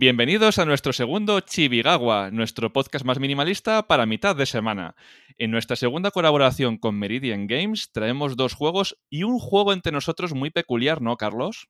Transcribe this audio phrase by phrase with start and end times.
[0.00, 4.96] Bienvenidos a nuestro segundo Chibigawa, nuestro podcast más minimalista para mitad de semana.
[5.36, 10.32] En nuestra segunda colaboración con Meridian Games traemos dos juegos y un juego entre nosotros
[10.32, 11.68] muy peculiar, ¿no, Carlos?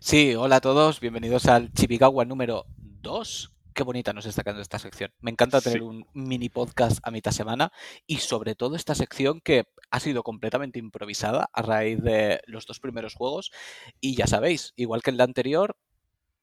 [0.00, 3.52] Sí, hola a todos, bienvenidos al Chibigawa número 2.
[3.74, 5.12] Qué bonita nos está quedando esta sección.
[5.20, 5.84] Me encanta tener Sí.
[5.84, 7.70] un mini podcast a mitad semana
[8.08, 12.80] y sobre todo esta sección que ha sido completamente improvisada a raíz de los dos
[12.80, 13.52] primeros juegos.
[14.00, 15.76] Y ya sabéis, igual que en la anterior,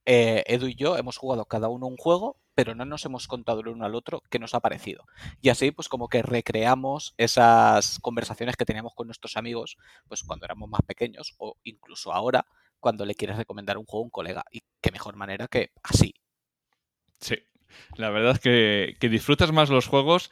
[0.05, 3.61] eh, Edu y yo hemos jugado cada uno un juego, pero no nos hemos contado
[3.61, 5.05] el uno al otro qué nos ha parecido.
[5.41, 10.45] Y así, pues como que recreamos esas conversaciones que teníamos con nuestros amigos, pues cuando
[10.45, 12.45] éramos más pequeños o incluso ahora,
[12.79, 14.43] cuando le quieres recomendar un juego a un colega.
[14.51, 16.13] Y qué mejor manera que así.
[17.19, 17.35] Sí.
[17.95, 20.29] La verdad es que, que disfrutas más los juegos.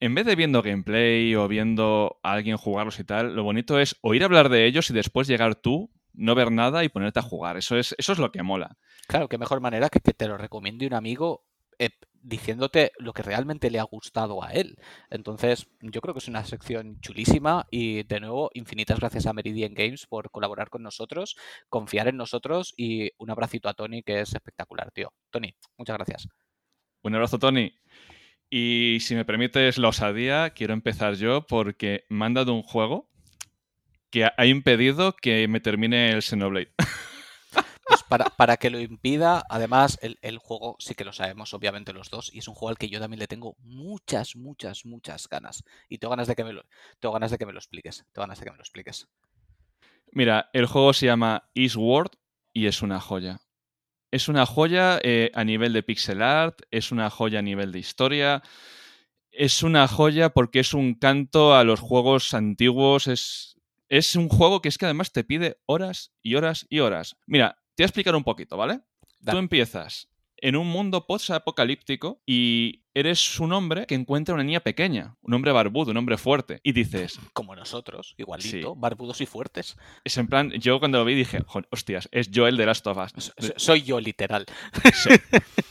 [0.00, 3.96] En vez de viendo gameplay o viendo a alguien jugarlos y tal, lo bonito es
[4.02, 7.56] oír hablar de ellos y después llegar tú, no ver nada y ponerte a jugar.
[7.56, 8.76] Eso es, eso es lo que mola.
[9.06, 11.44] Claro, qué mejor manera que que te lo recomiende un amigo
[11.78, 11.90] eh,
[12.22, 14.76] diciéndote lo que realmente le ha gustado a él.
[15.10, 19.74] Entonces, yo creo que es una sección chulísima y de nuevo, infinitas gracias a Meridian
[19.74, 21.36] Games por colaborar con nosotros,
[21.68, 25.12] confiar en nosotros y un abracito a Tony que es espectacular, tío.
[25.30, 26.28] Tony, muchas gracias.
[27.02, 27.72] Un abrazo, Tony.
[28.50, 33.08] Y si me permites la osadía, quiero empezar yo porque me han dado un juego
[34.10, 36.72] que ha impedido que me termine el Xenoblade.
[37.88, 41.92] Pues para, para que lo impida, además, el, el juego sí que lo sabemos, obviamente,
[41.92, 45.28] los dos, y es un juego al que yo también le tengo muchas, muchas, muchas
[45.28, 45.62] ganas.
[45.88, 46.64] Y tengo ganas de que me lo,
[46.98, 48.04] tengo ganas de que me lo expliques.
[48.12, 49.06] Tengo ganas de que me lo expliques.
[50.10, 52.10] Mira, el juego se llama Eastward
[52.52, 53.38] y es una joya.
[54.10, 57.78] Es una joya eh, a nivel de pixel art, es una joya a nivel de
[57.78, 58.42] historia,
[59.30, 63.55] es una joya porque es un canto a los juegos antiguos, es,
[63.88, 67.16] es un juego que es que además te pide horas y horas y horas.
[67.26, 68.80] Mira, te voy a explicar un poquito, ¿vale?
[69.24, 75.16] Tú empiezas en un mundo post-apocalíptico y eres un hombre que encuentra una niña pequeña,
[75.22, 78.74] un hombre barbudo, un hombre fuerte, y dices, Como nosotros, igualito, Sí.
[78.76, 79.76] barbudos y fuertes.
[80.04, 82.98] es en plan, yo cuando lo vi dije, "Jo, hostias, es Joel de Last of
[82.98, 83.12] Us.
[83.16, 84.46] So- so- Soy yo, literal.
[84.94, 85.10] Sí.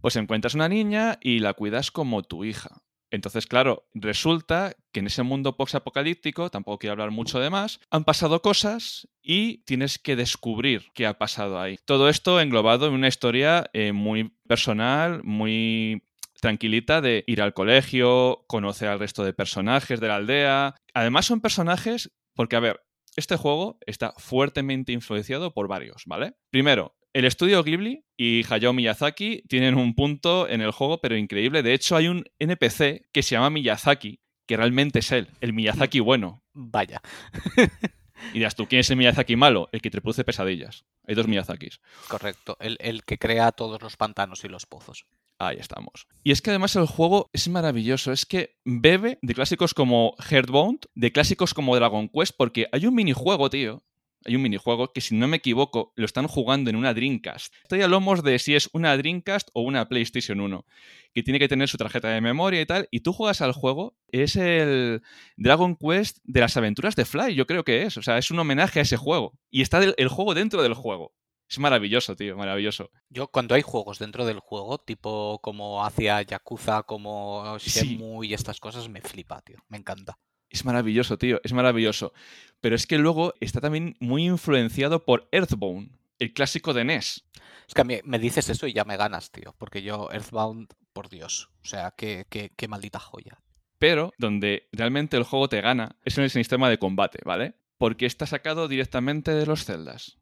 [0.00, 2.82] Pues encuentras una niña y la cuidas como tu hija.
[3.14, 8.02] Entonces, claro, resulta que en ese mundo post-apocalíptico, tampoco quiero hablar mucho de más, han
[8.02, 11.78] pasado cosas y tienes que descubrir qué ha pasado ahí.
[11.84, 16.02] Todo esto englobado en una historia eh, muy personal, muy
[16.40, 20.74] tranquilita de ir al colegio, conocer al resto de personajes de la aldea.
[20.92, 26.34] Además son personajes, porque a ver, este juego está fuertemente influenciado por varios, ¿vale?
[26.50, 31.62] Primero, el estudio Ghibli y Hayao Miyazaki tienen un punto en el juego, pero increíble.
[31.62, 36.00] De hecho, hay un NPC que se llama Miyazaki, que realmente es él, el Miyazaki
[36.00, 36.42] bueno.
[36.52, 37.00] Vaya.
[38.32, 39.68] Y dirás tú, ¿quién es el Miyazaki malo?
[39.72, 40.84] El que te produce pesadillas.
[41.06, 41.80] Hay dos Miyazakis.
[42.08, 42.56] Correcto.
[42.60, 45.04] El, el que crea todos los pantanos y los pozos.
[45.38, 46.06] Ahí estamos.
[46.22, 48.12] Y es que además el juego es maravilloso.
[48.12, 52.94] Es que bebe de clásicos como Heartbound, de clásicos como Dragon Quest, porque hay un
[52.94, 53.82] minijuego, tío.
[54.24, 57.54] Hay un minijuego que, si no me equivoco, lo están jugando en una Dreamcast.
[57.62, 60.64] Estoy a lomos de si es una Dreamcast o una PlayStation 1,
[61.12, 62.88] que tiene que tener su tarjeta de memoria y tal.
[62.90, 65.02] Y tú juegas al juego, es el
[65.36, 67.96] Dragon Quest de las aventuras de Fly, yo creo que es.
[67.96, 69.38] O sea, es un homenaje a ese juego.
[69.50, 71.12] Y está el, el juego dentro del juego.
[71.48, 72.90] Es maravilloso, tío, maravilloso.
[73.10, 77.70] Yo, cuando hay juegos dentro del juego, tipo como hacia Yakuza, como Sí.
[77.70, 79.58] Shenmue y estas cosas, me flipa, tío.
[79.68, 80.18] Me encanta.
[80.50, 82.12] Es maravilloso, tío, es maravilloso.
[82.60, 87.24] Pero es que luego está también muy influenciado por Earthbound, el clásico de NES.
[87.66, 89.54] Es que a mí me dices eso y ya me ganas, tío.
[89.58, 91.50] Porque yo, Earthbound, por Dios.
[91.62, 93.40] O sea, qué, qué, qué maldita joya.
[93.78, 97.54] Pero donde realmente el juego te gana es en el sistema de combate, ¿vale?
[97.76, 100.18] Porque está sacado directamente de los celdas.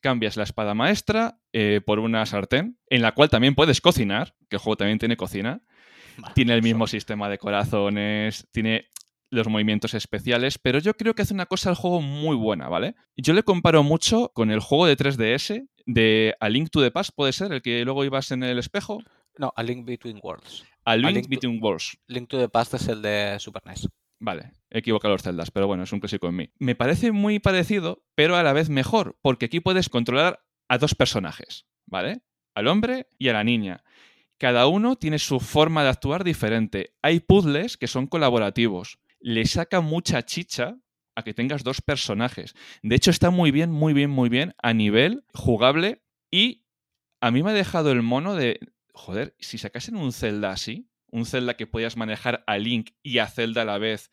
[0.00, 4.56] Cambias la espada maestra eh, por una sartén, en la cual también puedes cocinar, que
[4.56, 5.62] el juego también tiene cocina.
[6.34, 8.90] Tiene el mismo sistema de corazones, tiene
[9.32, 12.94] los movimientos especiales, pero yo creo que hace una cosa al juego muy buena, ¿vale?
[13.16, 17.10] Yo le comparo mucho con el juego de 3DS de A Link to the Past,
[17.16, 19.00] puede ser, el que luego ibas en el espejo.
[19.38, 20.64] No, A Link Between Worlds.
[20.84, 21.96] A Link, Link to- Between Worlds.
[22.08, 23.88] Link to the Past es el de Super NES.
[24.20, 26.50] Vale, he equivocado los celdas, pero bueno, es un clásico en mí.
[26.58, 30.94] Me parece muy parecido, pero a la vez mejor, porque aquí puedes controlar a dos
[30.94, 32.20] personajes, ¿vale?
[32.54, 33.82] Al hombre y a la niña.
[34.38, 36.94] Cada uno tiene su forma de actuar diferente.
[37.00, 38.98] Hay puzzles que son colaborativos.
[39.22, 40.76] Le saca mucha chicha
[41.14, 42.54] a que tengas dos personajes.
[42.82, 46.66] De hecho, está muy bien, muy bien, muy bien a nivel jugable y
[47.20, 48.58] a mí me ha dejado el mono de,
[48.92, 53.28] joder, si sacasen un Zelda así, un Zelda que podías manejar a Link y a
[53.28, 54.10] Zelda a la vez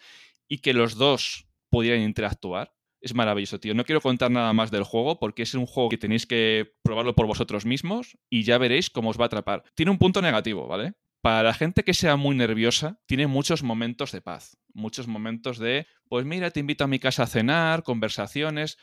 [0.47, 3.73] y que los dos pudieran interactuar, Es maravilloso, tío.
[3.73, 7.15] No quiero contar nada más del juego porque es un juego que tenéis que probarlo
[7.15, 9.63] por vosotros mismos y ya veréis cómo os va a atrapar.
[9.73, 10.93] Tiene un punto negativo, ¿vale?
[11.21, 15.87] Para la gente que sea muy nerviosa, tiene muchos momentos de paz, muchos momentos de,
[16.07, 18.77] pues mira, te invito a mi casa a cenar, conversaciones.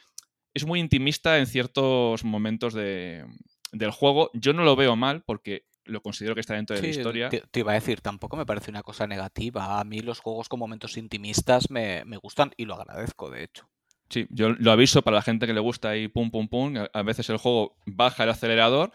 [0.52, 3.24] Es muy intimista en ciertos momentos de,
[3.72, 4.30] del juego.
[4.34, 7.28] Yo no lo veo mal porque lo considero que está dentro de la historia.
[7.28, 9.80] Te, te, iba a decir, tampoco me parece una cosa negativa.
[9.80, 13.68] A mí los juegos con momentos intimistas me, me gustan y lo agradezco, de hecho.
[14.08, 16.74] Sí, yo lo aviso para la gente que le gusta y pum, pum, pum.
[16.92, 18.92] A veces el juego baja el acelerador,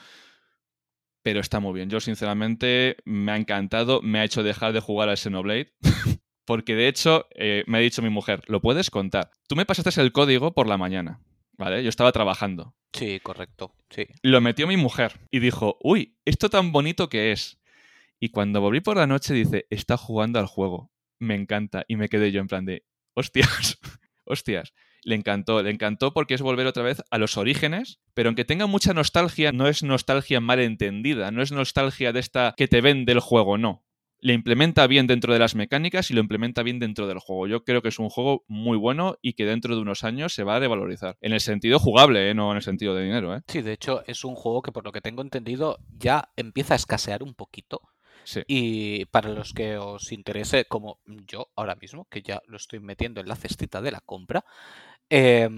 [1.23, 1.89] pero está muy bien.
[1.89, 4.01] Yo, sinceramente, me ha encantado.
[4.01, 5.73] Me ha hecho dejar de jugar al Xenoblade.
[6.45, 9.31] Porque, de hecho, eh, me ha dicho mi mujer, lo puedes contar.
[9.47, 11.21] Tú me pasaste el código por la mañana,
[11.53, 11.83] ¿vale?
[11.83, 12.75] Yo estaba trabajando.
[12.93, 14.07] Sí, correcto, sí.
[14.21, 17.61] Lo metió mi mujer y dijo, uy, esto tan bonito que es.
[18.19, 20.91] Y cuando volví por la noche dice, está jugando al juego.
[21.19, 21.85] Me encanta.
[21.87, 23.79] Y me quedé yo en plan de, hostias,
[24.25, 25.61] hostias le encantó.
[25.61, 29.51] Le encantó porque es volver otra vez a los orígenes, pero aunque tenga mucha nostalgia,
[29.51, 33.57] no es nostalgia mal entendida, no es nostalgia de esta que te vende el juego,
[33.57, 33.83] no.
[34.23, 37.47] Le implementa bien dentro de las mecánicas y lo implementa bien dentro del juego.
[37.47, 40.43] Yo creo que es un juego muy bueno y que dentro de unos años se
[40.43, 41.17] va a revalorizar.
[41.21, 42.35] En el sentido jugable, ¿eh?
[42.35, 43.35] no en el sentido de dinero.
[43.35, 43.41] ¿eh?
[43.47, 46.77] Sí, de hecho es un juego que por lo que tengo entendido ya empieza a
[46.77, 47.81] escasear un poquito.
[48.23, 48.41] Sí.
[48.47, 53.21] Y para los que os interese, como yo ahora mismo, que ya lo estoy metiendo
[53.21, 54.45] en la cestita de la compra,
[55.11, 55.49] eh,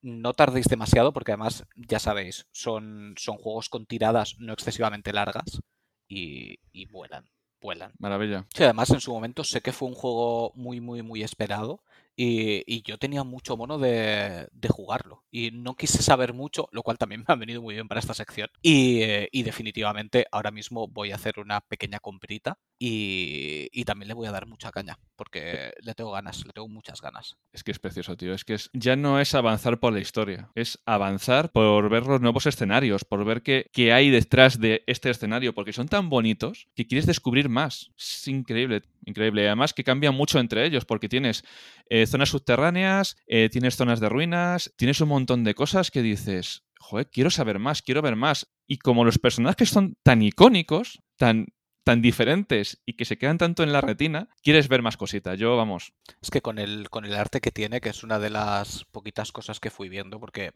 [0.00, 5.60] no tardéis demasiado porque además, ya sabéis, son, son juegos con tiradas no excesivamente largas
[6.08, 7.28] y, y vuelan,
[7.60, 7.92] vuelan.
[7.98, 8.46] Maravilla.
[8.54, 11.82] Sí, además en su momento sé que fue un juego muy, muy, muy esperado
[12.16, 16.82] y, y yo tenía mucho mono de, de, jugarlo y no quise saber mucho, lo
[16.82, 18.48] cual también me ha venido muy bien para esta sección.
[18.60, 24.08] Y, eh, y definitivamente ahora mismo voy a hacer una pequeña comprita y, y, también
[24.08, 27.36] le voy a dar mucha caña porque le tengo ganas, le tengo muchas ganas.
[27.52, 28.34] Es que es precioso, tío.
[28.34, 32.20] Es que es, ya no es avanzar por la historia, es avanzar por ver los
[32.20, 36.68] nuevos escenarios, por ver qué, qué hay detrás de este escenario, porque son tan bonitos
[36.74, 37.92] que quieres descubrir más.
[37.96, 39.46] Es increíble, increíble.
[39.46, 41.44] Además que cambia mucho entre ellos porque tienes
[41.88, 46.64] eh, zonas subterráneas, eh, tienes zonas de ruinas, tienes un montón de cosas que dices,
[46.78, 48.52] joder, quiero saber más, quiero ver más.
[48.66, 51.46] Y como los personajes son tan icónicos, tan
[51.84, 55.38] tan diferentes y que se quedan tanto en la retina, quieres ver más cositas.
[55.38, 55.92] Yo, vamos.
[56.20, 59.32] Es que con el, con el arte que tiene, que es una de las poquitas
[59.32, 60.52] cosas que fui viendo, porque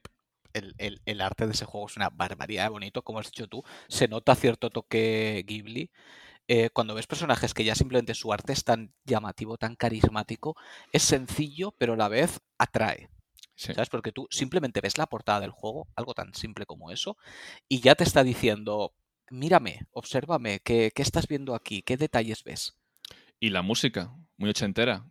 [0.52, 3.48] el, el, el, arte de ese juego es una barbaridad de bonito, como has dicho
[3.48, 3.64] tú.
[3.88, 5.90] Se nota cierto toque Ghibli.
[6.48, 10.56] Eh, cuando ves personajes que ya simplemente su arte es tan llamativo, tan carismático,
[10.92, 13.10] es sencillo, pero a la vez atrae.
[13.56, 13.72] Sí.
[13.72, 13.88] ¿Sabes?
[13.88, 17.16] Porque tú simplemente ves la portada del juego, algo tan simple como eso,
[17.68, 18.92] y ya te está diciendo,
[19.30, 21.82] mírame, obsérvame, ¿qué, ¿qué, estás viendo aquí?
[21.82, 22.76] ¿Qué detalles ves?
[23.40, 25.06] Y la música, muy ochentera,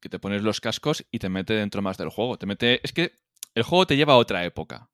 [0.00, 2.38] que te pones los cascos y te mete dentro más del juego.
[2.38, 2.80] Te mete.
[2.82, 3.12] Es que
[3.54, 4.90] el juego te lleva a otra época.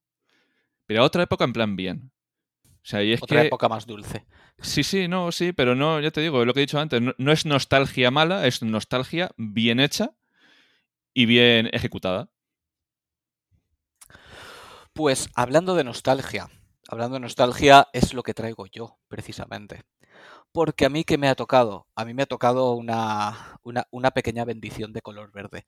[0.86, 2.12] Pero a otra época en plan bien.
[2.86, 3.48] O sea, y es otra que...
[3.48, 4.26] época más dulce.
[4.60, 7.12] Sí, sí, no, sí, pero no, ya te digo, lo que he dicho antes, no,
[7.18, 10.14] no es nostalgia mala, es nostalgia bien hecha
[11.12, 12.30] y bien ejecutada.
[14.92, 16.48] Pues hablando de nostalgia,
[16.88, 19.82] hablando de nostalgia es lo que traigo yo, precisamente.
[20.52, 24.12] Porque a mí que me ha tocado, a mí me ha tocado una, una, una,
[24.12, 25.66] pequeña bendición de color verde.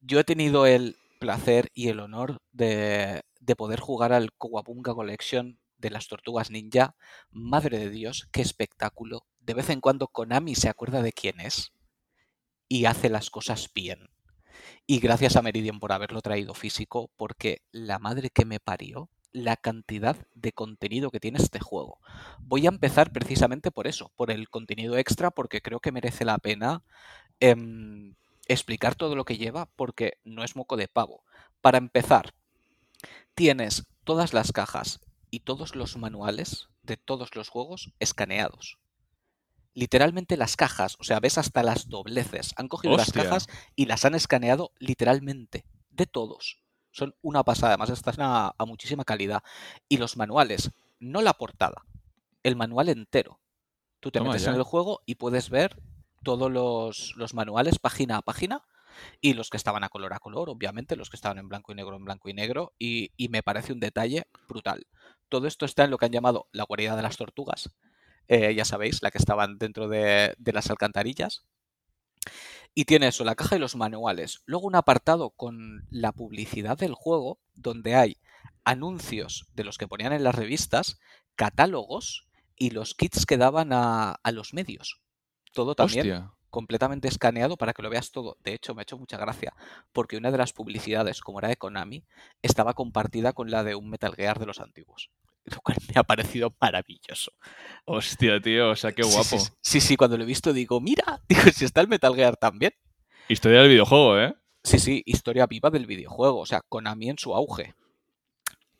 [0.00, 5.58] Yo he tenido el placer y el honor de, de poder jugar al Kowabunga Collection
[5.82, 6.96] de las Tortugas Ninja.
[7.30, 9.26] Madre de Dios, qué espectáculo.
[9.40, 11.72] De vez en cuando Konami se acuerda de quién es
[12.68, 14.08] y hace las cosas bien.
[14.86, 19.56] Y gracias a Meridian por haberlo traído físico, porque la madre que me parió, la
[19.56, 21.98] cantidad de contenido que tiene este juego.
[22.38, 26.38] Voy a empezar precisamente por eso, por el contenido extra, porque creo que merece la
[26.38, 26.82] pena
[27.40, 27.56] eh,
[28.46, 31.24] explicar todo lo que lleva, porque no es moco de pavo.
[31.60, 32.34] Para empezar,
[33.34, 35.00] tienes todas las cajas
[35.32, 38.78] y todos los manuales de todos los juegos escaneados.
[39.72, 42.52] Literalmente las cajas, o sea, ves hasta las dobleces.
[42.56, 43.14] Han cogido Hostia.
[43.24, 46.60] las cajas y las han escaneado literalmente, de todos.
[46.90, 49.42] Son una pasada, además están a, a muchísima calidad.
[49.88, 50.70] Y los manuales,
[51.00, 51.86] no la portada,
[52.42, 53.40] el manual entero.
[54.00, 54.50] Tú te Toma metes ya.
[54.50, 55.80] en el juego y puedes ver
[56.22, 58.66] todos los, los manuales página a página
[59.22, 61.74] y los que estaban a color a color, obviamente, los que estaban en blanco y
[61.74, 64.86] negro en blanco y negro, y, y, me parece un detalle brutal.
[65.32, 67.70] Todo esto está en lo que han llamado la guarida de las tortugas,
[68.28, 71.46] eh, ya sabéis, la que estaban dentro de, de, las alcantarillas.
[72.74, 74.42] Y tiene eso, la caja y los manuales.
[74.44, 78.18] Luego un apartado con la publicidad del juego, donde hay
[78.62, 81.00] anuncios de los que ponían en las revistas,
[81.34, 85.00] catálogos y los kits que daban a, a los medios.
[85.54, 86.32] Todo también Hostia.
[86.50, 88.36] completamente escaneado para que lo veas todo.
[88.40, 89.54] De hecho, me ha hecho mucha gracia,
[89.92, 92.04] porque una de las publicidades, como era de Konami,
[92.42, 95.10] estaba compartida con la de un Metal Gear de los antiguos.
[95.44, 97.32] Lo cual me ha parecido maravilloso.
[97.84, 99.24] Hostia, tío, o sea, qué guapo.
[99.24, 102.36] Sí, sí, sí, cuando lo he visto digo, mira, digo, si está el Metal Gear
[102.36, 102.72] también.
[103.28, 104.34] Historia del videojuego, ¿eh?
[104.64, 107.74] Sí, sí, historia viva del videojuego, o sea, Konami en su auge.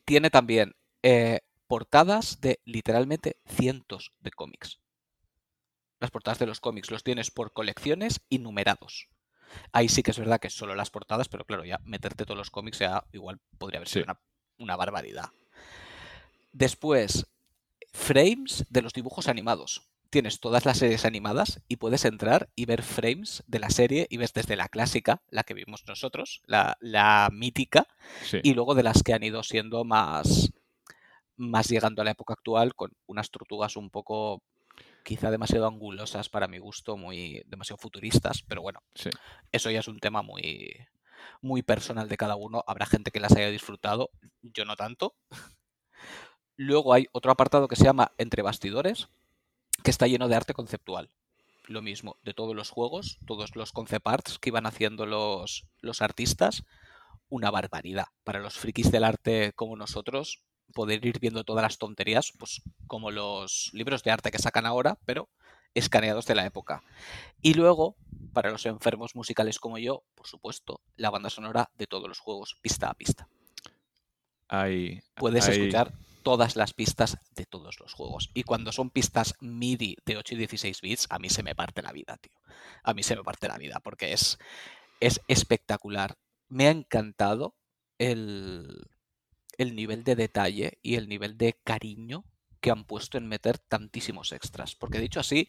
[0.05, 4.79] Tiene también eh, portadas de literalmente cientos de cómics.
[5.99, 9.09] Las portadas de los cómics los tienes por colecciones y numerados.
[9.73, 12.51] Ahí sí que es verdad que solo las portadas, pero claro, ya meterte todos los
[12.51, 14.11] cómics ya igual podría haber sido Sí.
[14.11, 14.21] una,
[14.59, 15.31] una barbaridad.
[16.53, 17.27] Después,
[17.93, 19.89] frames de los dibujos animados.
[20.11, 24.19] Tienes todas las series animadas y puedes entrar y ver frames de la serie y
[24.19, 27.87] ves desde la clásica, la que vimos nosotros, la, la mítica,
[28.23, 28.39] Sí.
[28.43, 30.53] y luego de las que han ido siendo más,
[31.37, 34.43] más llegando a la época actual con unas tortugas un poco
[35.03, 39.09] quizá demasiado angulosas para mi gusto, muy demasiado futuristas, pero bueno, Sí.
[39.51, 40.77] eso ya es un tema muy
[41.41, 42.65] muy personal de cada uno.
[42.67, 44.11] Habrá gente que las haya disfrutado,
[44.43, 45.15] yo no tanto.
[46.57, 49.09] Luego hay otro apartado que se llama Entre bastidores,
[49.83, 51.11] que está lleno de arte conceptual.
[51.67, 56.03] Lo mismo, de todos los juegos, todos los concept arts que iban haciendo los, los
[56.03, 56.65] artistas,
[57.29, 58.07] una barbaridad.
[58.25, 60.43] Para los frikis del arte como nosotros,
[60.75, 64.99] poder ir viendo todas las tonterías, pues como los libros de arte que sacan ahora,
[65.05, 65.29] pero
[65.75, 66.83] escaneados de la época.
[67.41, 67.97] Y luego,
[68.33, 72.57] para los enfermos musicales como yo, por supuesto, la banda sonora de todos los juegos,
[72.61, 73.29] pista a pista.
[74.49, 75.01] Ahí.
[75.15, 75.93] Puedes ahí- escuchar
[76.23, 78.31] todas las pistas de todos los juegos.
[78.35, 81.83] Y cuando son pistas MIDI de 8 y 16 bits, a mí se me parte
[81.83, 82.39] la vida, tío.
[82.83, 84.39] A mí se me parte la vida porque es,
[85.01, 86.17] es espectacular.
[86.49, 87.57] Me ha encantado
[87.99, 88.87] el,
[89.59, 92.25] el nivel de detalle y el nivel de cariño
[92.61, 94.75] que han puesto en meter tantísimos extras.
[94.75, 95.49] Porque dicho así,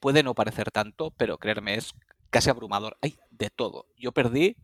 [0.00, 1.94] puede no parecer tanto, pero creerme, es
[2.30, 2.96] casi abrumador.
[3.02, 3.86] Hay de todo.
[3.96, 4.56] Yo perdí,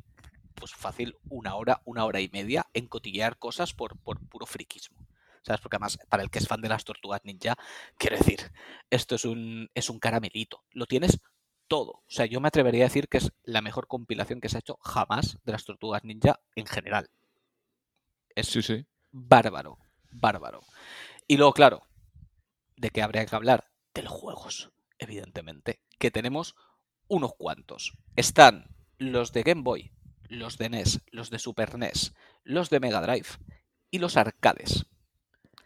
[0.55, 5.08] pues fácil, una hora, una hora y media en cotillear cosas por, por puro friquismo.
[5.49, 5.63] ¿Sabes?
[5.63, 7.57] Porque además, para el que es fan de las tortugas ninja,
[7.97, 8.53] quiero decir,
[8.91, 10.63] esto es un, es un caramelito.
[10.73, 11.19] Lo tienes
[11.69, 11.91] todo.
[11.93, 14.61] O sea, yo me atrevería a decir que es la mejor compilación que se ha
[14.61, 17.09] hecho jamás de las tortugas ninja en general.
[18.35, 18.87] Es Sí, sí.
[19.11, 19.79] bárbaro,
[20.13, 20.61] bárbaro.
[21.27, 21.87] Y luego, claro,
[22.77, 23.71] ¿de qué habría que hablar?
[23.95, 26.55] De los juegos, evidentemente, que tenemos
[27.09, 27.95] unos cuantos.
[28.17, 29.93] Están los de Game Boy,
[30.29, 32.15] los de NES, los de Super NES,
[32.45, 33.29] los de Mega Drive
[33.91, 34.87] y los arcades.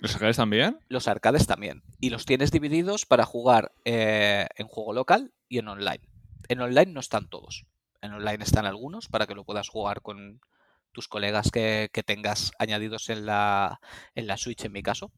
[0.03, 0.81] ¿Los arcades también?
[0.89, 1.85] Los arcades también.
[2.01, 6.01] Y los tienes divididos para jugar eh, en juego local y en online.
[6.49, 7.67] En online no están todos.
[8.01, 10.41] En online están algunos para que lo puedas jugar con
[10.91, 13.81] tus colegas que, que tengas añadidos en la,
[14.17, 15.13] en la Switch, en mi caso.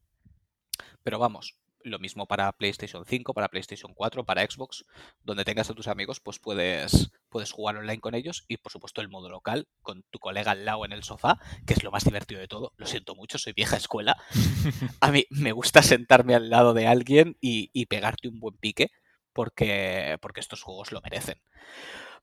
[1.01, 4.85] Pero vamos, lo mismo para PlayStation 5, para PlayStation 4, para Xbox,
[5.23, 9.01] donde tengas a tus amigos, pues puedes, puedes jugar online con ellos y por supuesto
[9.01, 12.03] el modo local con tu colega al lado en el sofá, que es lo más
[12.03, 12.73] divertido de todo.
[12.77, 14.17] Lo siento mucho, soy vieja escuela.
[14.99, 18.89] A mí me gusta sentarme al lado de alguien y, y pegarte un buen pique
[19.33, 21.41] porque, porque estos juegos lo merecen.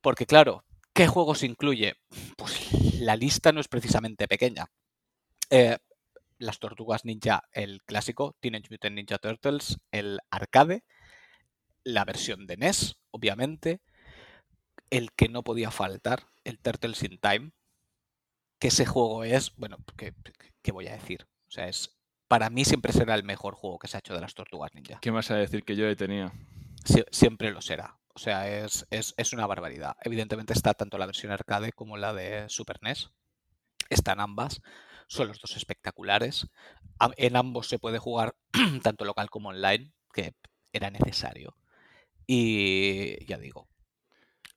[0.00, 0.64] Porque claro,
[0.95, 1.95] ¿qué juegos incluye?
[2.37, 4.66] Pues la lista no es precisamente pequeña.
[5.50, 5.78] Eh,
[6.42, 10.84] las Tortugas Ninja, el clásico, Teenage Mutant Ninja Turtles, el arcade,
[11.84, 13.80] la versión de NES, obviamente,
[14.90, 17.52] el que no podía faltar, el Turtles in Time,
[18.58, 20.14] que ese juego es, bueno, ¿qué,
[20.62, 21.26] qué voy a decir?
[21.49, 21.96] O sea, es
[22.28, 24.99] para mí siempre será el mejor juego que se ha hecho de las Tortugas Ninja.
[25.00, 26.32] ¿Qué más a decir que yo le tenía?
[26.84, 27.99] Sie- siempre lo será.
[28.14, 29.96] O sea, es, es, es una barbaridad.
[30.02, 33.11] Evidentemente está tanto la versión arcade como la de Super NES.
[33.90, 34.61] Están ambas.
[35.09, 36.47] Son los dos espectaculares.
[37.16, 38.35] En ambos se puede jugar
[38.82, 40.35] tanto local como online, que
[40.73, 41.56] era necesario.
[42.26, 43.68] Y ya digo,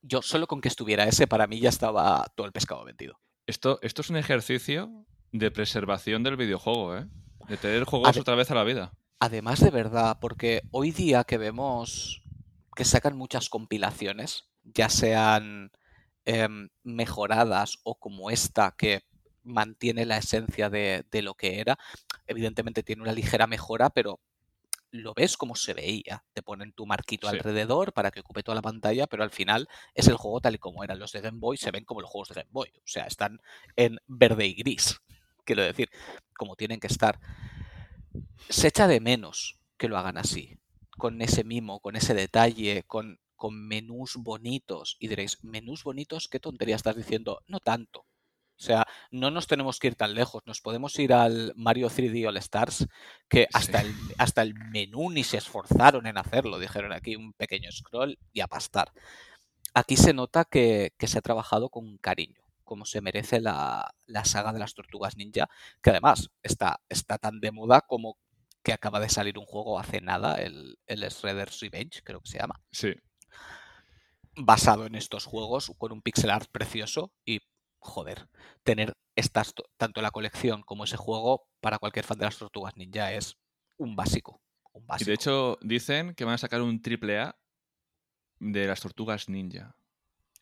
[0.02, 3.20] yo solo con que estuviera ese, para mí ya estaba todo el pescado vendido.
[3.48, 7.08] Esto, esto es un ejercicio de preservación del videojuego, ¿eh?
[7.48, 8.94] De tener juegos Ade- otra vez a la vida.
[9.20, 12.22] Además de verdad, porque hoy día que vemos
[12.76, 15.72] que sacan muchas compilaciones, ya sean
[16.26, 19.04] em, mejoradas o como esta que
[19.46, 21.78] mantiene la esencia de, de lo que era,
[22.28, 24.20] evidentemente tiene una ligera mejora, pero
[24.92, 26.24] lo ves como se veía.
[26.34, 27.36] Te ponen tu marquito Sí.
[27.36, 30.60] alrededor para que ocupe toda la pantalla, pero al final es el juego tal y
[30.60, 31.00] como eran.
[31.00, 33.40] Los de Game Boy se ven como los juegos de Game Boy, o sea, están
[33.76, 35.00] en verde y gris,
[35.46, 35.90] quiero decir,
[36.38, 37.20] como tienen que estar
[38.50, 40.58] se echa de menos que lo hagan así,
[40.98, 44.96] con ese mimo, con ese detalle, con, con menús bonitos.
[45.00, 47.42] Y diréis, menús bonitos, ¿qué tontería estás diciendo?
[47.48, 48.05] No tanto.
[48.58, 52.26] O sea, no nos tenemos que ir tan lejos, nos podemos ir al Mario 3D
[52.28, 52.88] All Stars,
[53.28, 53.88] que hasta, Sí.
[53.88, 58.40] el, hasta el menú ni se esforzaron en hacerlo, dijeron aquí un pequeño scroll y
[58.40, 58.92] a pastar.
[59.74, 63.94] aquí se nota que, se ha trabajado con cariño, como se merece la,
[64.24, 65.50] saga de las tortugas ninja,
[65.84, 68.18] que además está, está tan de moda como
[68.64, 72.40] que acaba de salir un juego hace nada, el, el Shredder's Revenge, creo que se
[72.40, 72.62] llama.
[72.72, 72.94] Sí.
[74.38, 77.42] Basado en estos juegos, con un pixel art precioso y,
[77.86, 78.28] joder,
[78.64, 83.14] tener estas, tanto la colección como ese juego, para cualquier fan de las tortugas ninja
[83.14, 83.38] es
[83.78, 84.42] un básico.
[84.74, 85.10] Un básico.
[85.10, 87.38] Y de hecho, dicen que van a sacar un triple A
[88.40, 89.76] de las tortugas ninja.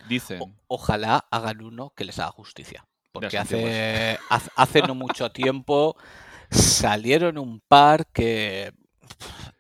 [0.10, 0.40] Dicen.
[0.68, 2.88] ojalá hagan uno que les haga justicia.
[3.12, 4.18] Porque hace,
[4.56, 5.96] hace no mucho tiempo
[6.50, 8.74] salieron un par que,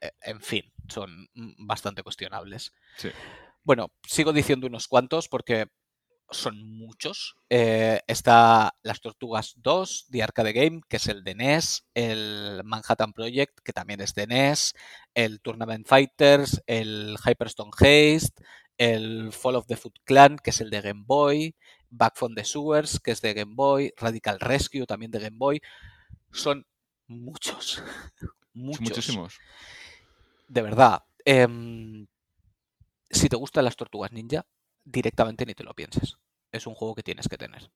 [0.02, 2.74] e, en fin, son bastante cuestionables.
[3.64, 5.68] Bueno, sigo diciendo unos cuantos porque
[6.34, 7.36] son muchos.
[7.50, 13.14] Eh, está Las Tortugas 2, The Arcade Game, que es el de NES, el Manhattan
[13.14, 14.74] Project, que también es de NES,
[15.14, 18.44] el Tournament Fighters, el Hyperstone Haste,
[18.78, 21.56] el Fall of the Foot Clan, que es el de Game Boy,
[21.90, 25.62] Back from the Sewers, que es de Game Boy, Radical Rescue, también de Game Boy.
[26.32, 26.66] Son
[27.08, 27.84] muchos.
[28.54, 28.82] muchos.
[28.82, 29.40] Muchísimos.
[30.48, 31.04] De verdad.
[31.26, 32.08] Em,
[33.10, 34.46] si te gustan las tortugas ninja,
[34.84, 36.18] directamente ni te lo pienses.
[36.54, 37.70] Es un juego que tienes que tener.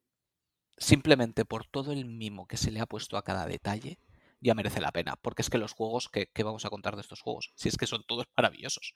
[0.78, 4.00] Simplemente por todo el mimo que se le ha puesto a cada detalle,
[4.40, 5.16] ya merece la pena.
[5.22, 7.88] Porque es que los juegos que, vamos a contar de estos juegos, si es que
[7.88, 8.94] son todos maravillosos.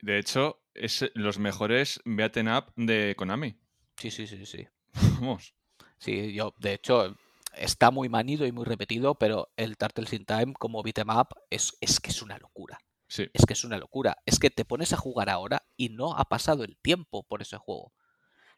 [0.00, 3.58] de hecho, es los mejores beaten up de Konami.
[3.96, 4.66] Sí, sí, sí, sí.
[5.20, 5.52] Vamos.
[5.98, 7.16] Sí, yo, de hecho,
[7.56, 11.76] está muy manido y muy repetido, pero el Turtles in Time como beat'em up es,
[11.80, 12.78] es que es una locura.
[13.08, 14.18] Es que es una locura.
[14.26, 17.56] Es que te pones a jugar ahora y no ha pasado el tiempo por ese
[17.56, 17.92] juego.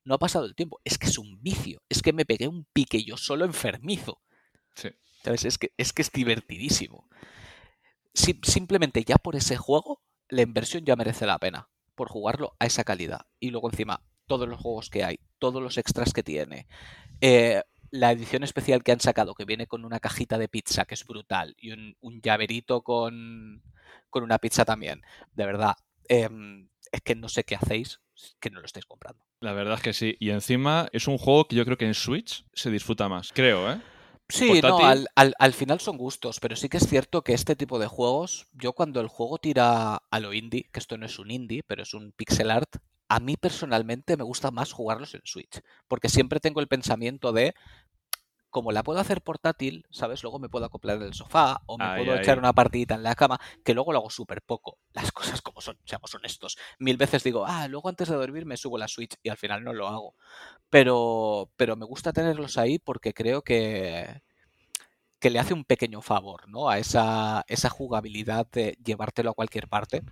[0.05, 0.81] No ha pasado el tiempo.
[0.85, 1.83] Es que es un vicio.
[1.89, 4.21] Es que me pegué un pique yo solo enfermizo.
[5.23, 5.45] ¿Sabes?
[5.45, 7.09] Es que, es que es divertidísimo.
[8.15, 11.69] simplemente ya por ese juego, la inversión ya merece la pena.
[11.95, 13.27] Por jugarlo a esa calidad.
[13.39, 16.67] Y luego encima, todos los juegos que hay, todos los extras que tiene.
[17.21, 20.95] Eh, la edición especial que han sacado, que viene con una cajita de pizza, que
[20.95, 23.63] es brutal, y un, un llaverito con,
[24.09, 25.03] con una pizza también.
[25.33, 25.75] De verdad,
[26.09, 28.01] em, es que no sé qué hacéis
[28.39, 29.25] que no lo estáis comprando.
[29.41, 30.17] La verdad es que sí.
[30.21, 33.73] Y encima es un juego que yo creo que en Switch se disfruta más, creo,
[33.73, 33.81] ¿eh?
[34.29, 37.81] Sí, no, al, al, final son gustos, pero sí que es cierto que este tipo
[37.81, 41.33] de juegos, yo cuando el juego tira a lo indie, que esto no es un
[41.33, 42.77] indie, pero es un pixel art,
[43.09, 47.55] a mí personalmente me gusta más jugarlos en Switch, porque siempre tengo el pensamiento de,
[48.51, 50.23] como la puedo hacer portátil, ¿sabes?
[50.23, 53.15] Luego me puedo acoplar en el sofá o me puedo echar una partidita en la
[53.15, 54.79] cama, que luego lo hago súper poco.
[54.93, 56.59] Las cosas como son, seamos honestos.
[56.79, 59.65] Mil veces digo, ah, luego antes de dormir me subo la Switch y al final
[59.65, 60.15] no lo hago.
[60.69, 64.23] Pero, pero me gusta tenerlos ahí porque creo que,
[65.19, 66.69] que le hace un pequeño favor, ¿no?
[66.69, 70.03] A esa, esa jugabilidad de llevártelo a cualquier parte.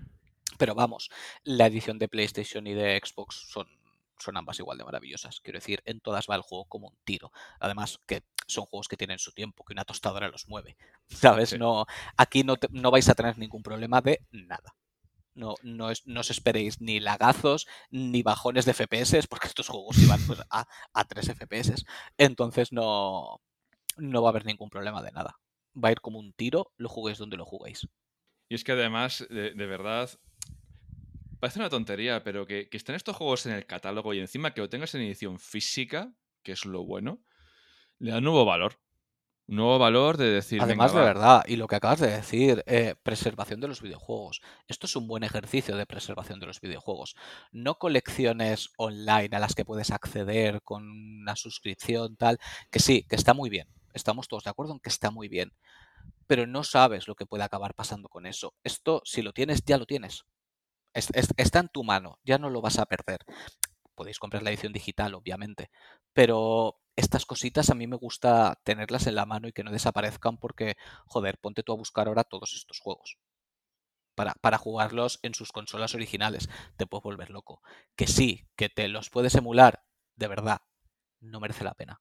[0.58, 1.10] Pero vamos,
[1.44, 3.68] la edición de PlayStation y de Xbox son
[4.18, 5.40] son ambas igual de maravillosas.
[5.40, 7.32] Quiero decir, en todas va el juego como un tiro.
[7.60, 10.76] Además, que son juegos que tienen su tiempo, que una tostadora los mueve.
[11.08, 11.58] ¿Sabes?
[11.58, 14.74] No, aquí no, no vais a tener ningún problema de nada.
[15.34, 19.96] No, no, es, no os esperéis ni lagazos ni bajones de FPS, porque estos juegos
[19.98, 21.84] iban pues, a, a 3 FPS.
[22.16, 23.40] Entonces no,
[23.96, 25.38] no va a haber ningún problema de nada.
[25.76, 27.86] Va a ir como un tiro, lo juguéis donde lo juguéis.
[28.48, 30.10] Y es que además, de verdad,
[31.40, 34.68] Parece una tontería, pero que, estén estos juegos en el catálogo y encima que lo
[34.68, 37.20] tengas en edición física, que es lo bueno,
[37.98, 38.80] le da nuevo valor.
[39.46, 40.60] nuevo valor de decir.
[40.60, 44.40] Además, de verdad, y lo que acabas de decir, eh, preservación de los videojuegos.
[44.66, 47.14] Esto es un buen ejercicio de preservación de los videojuegos.
[47.52, 52.38] No colecciones online a las que puedes acceder con una suscripción, tal,
[52.70, 53.68] que sí, que está muy bien.
[53.94, 55.52] Estamos todos de acuerdo en que está muy bien.
[56.26, 58.54] Pero no sabes lo que puede acabar pasando con eso.
[58.64, 60.26] Esto, si lo tienes, ya lo tienes
[60.94, 63.24] está en tu mano, ya no lo vas a perder.
[63.94, 65.70] Podéis comprar la edición digital, obviamente,
[66.12, 70.36] pero estas cositas a mí me gusta tenerlas en la mano y que no desaparezcan
[70.36, 73.18] porque, joder, ponte tú a buscar ahora todos estos juegos.
[74.16, 76.48] Para, para, jugarlos en sus consolas originales.
[76.76, 77.62] Te puedes volver loco.
[77.94, 79.84] Que sí, que te los puedes emular,
[80.16, 80.62] de verdad,
[81.20, 82.00] no merece la pena.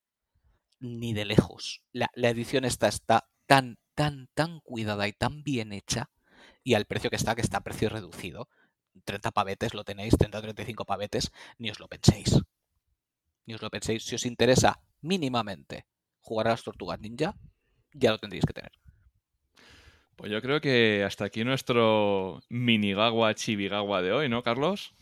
[0.80, 1.84] Ni de lejos.
[1.92, 6.10] La, la edición esta está tan, tan, tan cuidada y tan bien hecha.
[6.64, 8.50] Y al precio que está, que está a precio reducido,
[9.04, 12.40] 30 pavetes lo tenéis, 30 35 pavetes, ni os lo penséis.
[13.46, 14.04] Ni os lo penséis.
[14.04, 15.86] Si os interesa mínimamente
[16.22, 17.36] jugar a las tortugas ninja,
[17.94, 18.72] ya lo tendréis que tener.
[20.16, 24.94] Pues yo creo que hasta aquí nuestro minigawa chibigawa de hoy, ¿no, Carlos?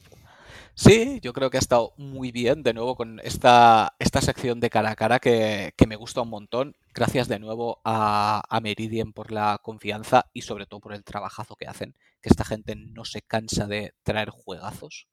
[0.73, 4.69] Sí, yo creo que ha estado muy bien de nuevo con esta, esta sección de
[4.69, 6.75] cara a cara que, me gusta un montón.
[6.95, 11.57] Gracias de nuevo a, a, Meridian por la confianza y sobre todo por el trabajazo
[11.57, 15.09] que hacen, que esta gente no se cansa de traer juegazos.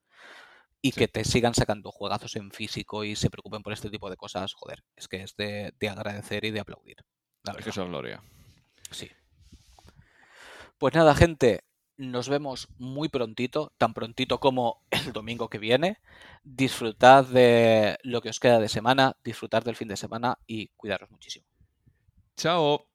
[0.80, 4.16] y que te sigan sacando juegazos en físico y se preocupen por este tipo de
[4.16, 6.96] cosas, joder, es que es de, agradecer y de aplaudir.
[7.58, 8.22] es que es gloria.
[8.90, 9.10] Sí.
[10.78, 11.64] Pues nada, gente,
[11.96, 15.98] nos vemos muy prontito, tan prontito como el domingo que viene.
[16.44, 21.10] Disfrutad de lo que os queda de semana, disfrutad del fin de semana y cuidaros
[21.10, 21.51] muchísimo.
[22.42, 22.91] Ciao!